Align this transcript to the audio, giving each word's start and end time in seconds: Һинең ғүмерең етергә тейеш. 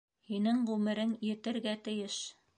Һинең 0.29 0.63
ғүмерең 0.69 1.13
етергә 1.27 1.77
тейеш. 1.91 2.19